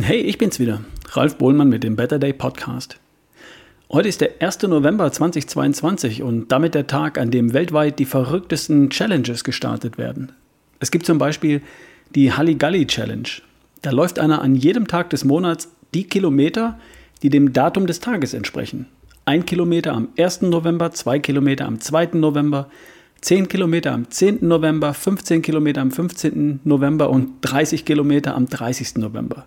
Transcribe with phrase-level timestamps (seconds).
[0.00, 0.80] Hey, ich bin's wieder,
[1.10, 2.98] Ralf Bohlmann mit dem Better Day Podcast.
[3.90, 4.62] Heute ist der 1.
[4.62, 10.32] November 2022 und damit der Tag, an dem weltweit die verrücktesten Challenges gestartet werden.
[10.80, 11.60] Es gibt zum Beispiel
[12.14, 13.28] die Halligalli Challenge.
[13.82, 16.78] Da läuft einer an jedem Tag des Monats die Kilometer,
[17.22, 18.86] die dem Datum des Tages entsprechen.
[19.26, 20.40] Ein Kilometer am 1.
[20.42, 22.12] November, zwei Kilometer am 2.
[22.14, 22.70] November,
[23.20, 24.38] 10 Kilometer am 10.
[24.40, 26.60] November, 15 Kilometer am 15.
[26.64, 28.96] November und 30 Kilometer am 30.
[28.96, 29.44] November.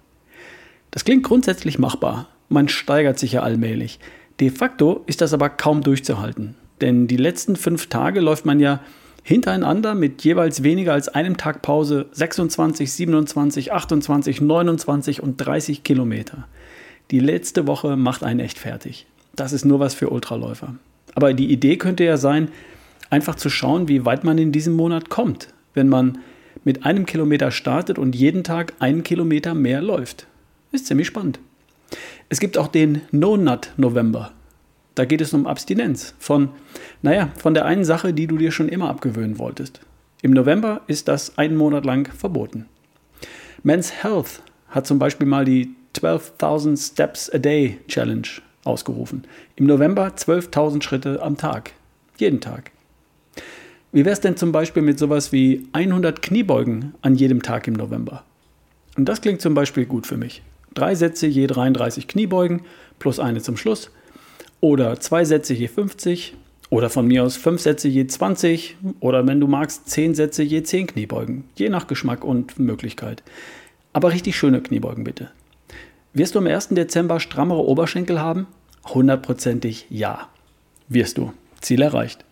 [0.95, 2.29] Das klingt grundsätzlich machbar.
[2.47, 3.99] Man steigert sich ja allmählich.
[4.39, 6.55] De facto ist das aber kaum durchzuhalten.
[6.79, 8.79] Denn die letzten fünf Tage läuft man ja
[9.21, 16.47] hintereinander mit jeweils weniger als einem Tag Pause 26, 27, 28, 29 und 30 Kilometer.
[17.11, 19.05] Die letzte Woche macht einen echt fertig.
[19.35, 20.75] Das ist nur was für Ultraläufer.
[21.13, 22.47] Aber die Idee könnte ja sein,
[23.09, 26.19] einfach zu schauen, wie weit man in diesem Monat kommt, wenn man
[26.63, 30.27] mit einem Kilometer startet und jeden Tag einen Kilometer mehr läuft.
[30.71, 31.39] Ist ziemlich spannend.
[32.29, 34.31] Es gibt auch den No-Nut-November.
[34.95, 36.49] Da geht es um Abstinenz von,
[37.01, 39.81] naja, von der einen Sache, die du dir schon immer abgewöhnen wolltest.
[40.21, 42.65] Im November ist das einen Monat lang verboten.
[43.63, 48.27] Men's Health hat zum Beispiel mal die 12.000 Steps a Day Challenge
[48.63, 49.25] ausgerufen.
[49.55, 51.73] Im November 12.000 Schritte am Tag.
[52.17, 52.71] Jeden Tag.
[53.91, 57.75] Wie wäre es denn zum Beispiel mit sowas wie 100 Kniebeugen an jedem Tag im
[57.75, 58.23] November?
[58.97, 60.41] Und das klingt zum Beispiel gut für mich.
[60.75, 62.61] Drei Sätze je 33 Kniebeugen
[62.99, 63.89] plus eine zum Schluss.
[64.59, 66.35] Oder zwei Sätze je 50.
[66.69, 68.75] Oder von mir aus fünf Sätze je 20.
[68.99, 71.45] Oder wenn du magst, zehn Sätze je 10 Kniebeugen.
[71.55, 73.23] Je nach Geschmack und Möglichkeit.
[73.93, 75.31] Aber richtig schöne Kniebeugen bitte.
[76.13, 76.69] Wirst du am 1.
[76.69, 78.47] Dezember strammere Oberschenkel haben?
[78.85, 80.27] Hundertprozentig ja.
[80.89, 81.31] Wirst du.
[81.61, 82.25] Ziel erreicht.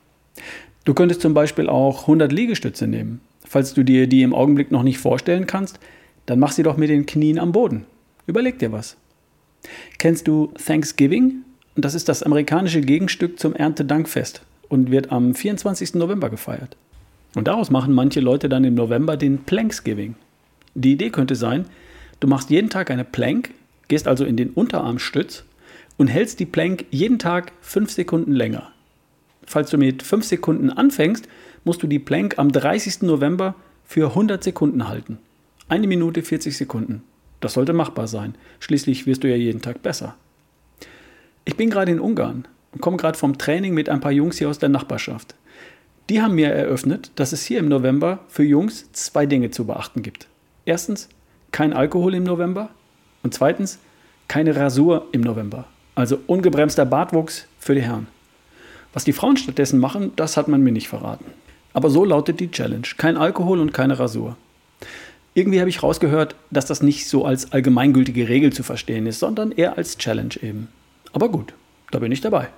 [0.84, 3.22] Du könntest zum Beispiel auch 100 Liegestütze nehmen.
[3.46, 5.80] Falls du dir die im Augenblick noch nicht vorstellen kannst,
[6.26, 7.86] dann mach sie doch mit den Knien am Boden.
[8.26, 8.98] Überleg dir was.
[9.98, 11.44] Kennst du Thanksgiving?
[11.76, 15.96] Das ist das amerikanische Gegenstück zum Erntedankfest und wird am 24.
[15.96, 16.78] November gefeiert.
[17.36, 20.16] Und daraus machen manche Leute dann im November den Planksgiving.
[20.76, 21.66] Die Idee könnte sein,
[22.20, 23.52] du machst jeden Tag eine Plank,
[23.88, 25.44] gehst also in den Unterarmstütz
[25.98, 28.72] und hältst die Plank jeden Tag 5 Sekunden länger.
[29.46, 31.28] Falls du mit 5 Sekunden anfängst,
[31.64, 33.02] musst du die Plank am 30.
[33.02, 35.18] November für 100 Sekunden halten.
[35.68, 37.04] Eine Minute 40 Sekunden.
[37.44, 38.36] Das sollte machbar sein.
[38.62, 40.16] Schließlich wirst du ja jeden Tag besser.
[41.44, 44.48] Ich bin gerade in Ungarn und komme gerade vom Training mit ein paar Jungs hier
[44.48, 45.36] aus der Nachbarschaft.
[46.10, 50.04] Die haben mir eröffnet, dass es hier im November für Jungs zwei Dinge zu beachten
[50.04, 50.30] gibt.
[50.64, 51.10] Erstens,
[51.52, 52.70] kein Alkohol im November
[53.24, 53.78] und zweitens,
[54.30, 55.66] keine Rasur im November.
[55.96, 58.08] Also ungebremster Bartwuchs für die Herren.
[58.94, 61.26] Was die Frauen stattdessen machen, das hat man mir nicht verraten.
[61.74, 62.88] Aber so lautet die Challenge.
[62.96, 64.38] Kein Alkohol und keine Rasur.
[65.36, 69.52] Irgendwie habe ich rausgehört, dass das nicht so als allgemeingültige Regel zu verstehen ist, sondern
[69.52, 70.68] eher als Challenge eben.
[71.12, 71.54] Aber gut,
[71.92, 72.50] da bin ich dabei.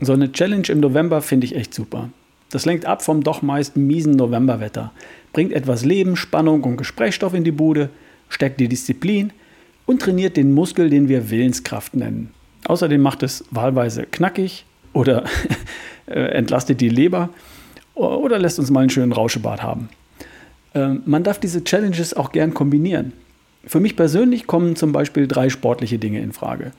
[0.00, 2.10] So eine Challenge im November finde ich echt super.
[2.50, 4.92] Das lenkt ab vom doch meist miesen Novemberwetter,
[5.32, 7.88] bringt etwas Leben, Spannung und Gesprächsstoff in die Bude,
[8.28, 9.32] stärkt die Disziplin
[9.86, 12.30] und trainiert den Muskel, den wir Willenskraft nennen.
[12.66, 15.24] Außerdem macht es wahlweise knackig oder
[16.06, 17.30] äh, entlastet die Leber
[17.94, 19.88] oder lässt uns mal einen schönen Rauschebad haben.
[20.74, 23.12] Ähm, man darf diese Challenges auch gern kombinieren.
[23.64, 26.72] Für mich persönlich kommen zum Beispiel drei sportliche Dinge in Frage.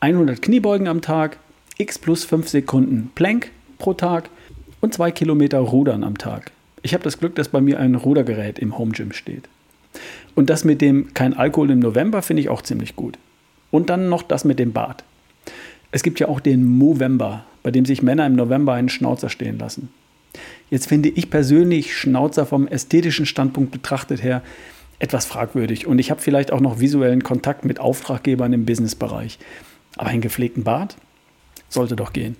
[0.00, 1.38] 100 Kniebeugen am Tag,
[1.78, 4.30] x plus 5 Sekunden Plank pro Tag
[4.80, 6.52] und 2 Kilometer Rudern am Tag.
[6.82, 9.48] Ich habe das Glück, dass bei mir ein Rudergerät im Home Gym steht.
[10.36, 13.18] Und das mit dem kein Alkohol im November finde ich auch ziemlich gut.
[13.70, 15.02] Und dann noch das mit dem Bad.
[15.90, 19.58] Es gibt ja auch den Movember, bei dem sich Männer im November einen Schnauzer stehen
[19.58, 19.88] lassen.
[20.70, 24.42] Jetzt finde ich persönlich Schnauzer vom ästhetischen Standpunkt betrachtet her
[24.98, 29.38] etwas fragwürdig und ich habe vielleicht auch noch visuellen Kontakt mit Auftraggebern im Businessbereich.
[29.96, 30.96] Aber einen gepflegten Bart
[31.68, 32.36] sollte doch gehen.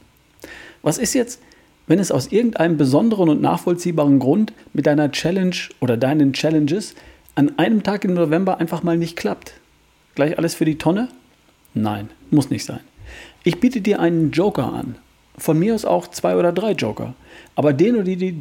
[0.82, 1.40] Was ist jetzt,
[1.86, 6.94] wenn es aus irgendeinem besonderen und nachvollziehbaren Grund mit deiner Challenge oder deinen Challenges
[7.34, 9.54] an einem Tag im November einfach mal nicht klappt?
[10.14, 11.08] Gleich alles für die Tonne?
[11.74, 12.80] Nein, muss nicht sein.
[13.44, 14.96] Ich biete dir einen Joker an
[15.38, 17.14] von mir aus auch zwei oder drei Joker.
[17.54, 18.38] Aber den oder die,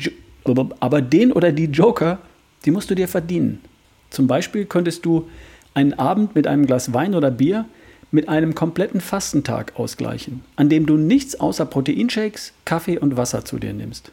[0.80, 2.20] aber den oder die Joker,
[2.66, 3.62] die musst du dir verdienen.
[4.10, 5.28] Zum Beispiel könntest du
[5.74, 7.66] einen Abend mit einem Glas Wein oder Bier
[8.10, 13.60] mit einem kompletten Fastentag ausgleichen, an dem du nichts außer Proteinshakes, Kaffee und Wasser zu
[13.60, 14.12] dir nimmst.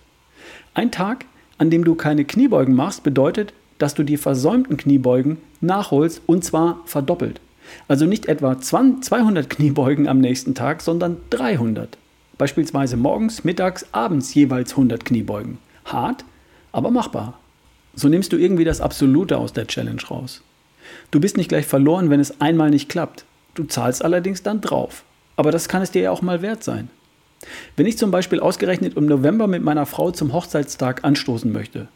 [0.74, 1.26] Ein Tag,
[1.58, 6.80] an dem du keine Kniebeugen machst, bedeutet, dass du die versäumten Kniebeugen nachholst und zwar
[6.86, 7.40] verdoppelt.
[7.88, 11.96] Also nicht etwa 200 Kniebeugen am nächsten Tag, sondern 300.
[12.38, 15.58] Beispielsweise morgens, mittags, abends jeweils 100 Kniebeugen.
[15.84, 16.24] Hart,
[16.72, 17.38] aber machbar.
[17.94, 20.42] So nimmst du irgendwie das Absolute aus der Challenge raus.
[21.10, 23.24] Du bist nicht gleich verloren, wenn es einmal nicht klappt.
[23.54, 25.04] Du zahlst allerdings dann drauf.
[25.36, 26.90] Aber das kann es dir ja auch mal wert sein.
[27.76, 31.88] Wenn ich zum Beispiel ausgerechnet im November mit meiner Frau zum Hochzeitstag anstoßen möchte,